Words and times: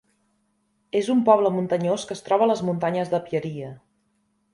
És 0.99 1.09
un 1.13 1.19
poble 1.27 1.51
muntanyós 1.57 2.05
que 2.11 2.17
es 2.19 2.25
troba 2.29 2.47
a 2.47 2.51
les 2.53 2.63
muntanyes 2.71 3.13
de 3.13 3.21
Pieria. 3.29 3.71